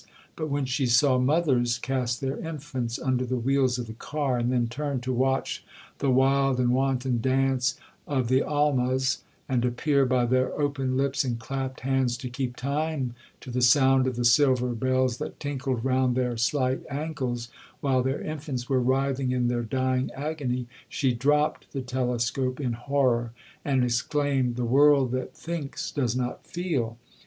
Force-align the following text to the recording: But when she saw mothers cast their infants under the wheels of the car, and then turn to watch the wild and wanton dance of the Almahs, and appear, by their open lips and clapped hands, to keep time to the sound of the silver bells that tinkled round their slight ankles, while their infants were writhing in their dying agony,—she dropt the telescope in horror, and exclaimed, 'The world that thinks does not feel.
But 0.35 0.49
when 0.49 0.65
she 0.65 0.87
saw 0.87 1.19
mothers 1.19 1.77
cast 1.77 2.21
their 2.21 2.39
infants 2.39 2.97
under 2.97 3.23
the 3.23 3.37
wheels 3.37 3.77
of 3.77 3.85
the 3.85 3.93
car, 3.93 4.35
and 4.39 4.51
then 4.51 4.65
turn 4.67 4.99
to 5.01 5.13
watch 5.13 5.63
the 5.99 6.09
wild 6.09 6.59
and 6.59 6.71
wanton 6.71 7.21
dance 7.21 7.77
of 8.07 8.27
the 8.27 8.41
Almahs, 8.41 9.19
and 9.47 9.63
appear, 9.63 10.07
by 10.07 10.25
their 10.25 10.59
open 10.59 10.97
lips 10.97 11.23
and 11.23 11.37
clapped 11.37 11.81
hands, 11.81 12.17
to 12.17 12.31
keep 12.31 12.55
time 12.55 13.13
to 13.41 13.51
the 13.51 13.61
sound 13.61 14.07
of 14.07 14.15
the 14.15 14.25
silver 14.25 14.69
bells 14.69 15.19
that 15.19 15.39
tinkled 15.39 15.85
round 15.85 16.15
their 16.15 16.35
slight 16.35 16.81
ankles, 16.89 17.49
while 17.79 18.01
their 18.01 18.21
infants 18.21 18.67
were 18.67 18.81
writhing 18.81 19.29
in 19.31 19.49
their 19.49 19.61
dying 19.61 20.09
agony,—she 20.15 21.13
dropt 21.13 21.71
the 21.73 21.81
telescope 21.83 22.59
in 22.59 22.73
horror, 22.73 23.33
and 23.63 23.83
exclaimed, 23.83 24.55
'The 24.55 24.65
world 24.65 25.11
that 25.11 25.35
thinks 25.37 25.91
does 25.91 26.15
not 26.15 26.43
feel. 26.47 26.97